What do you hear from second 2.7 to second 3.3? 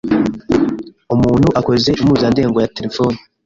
telefoni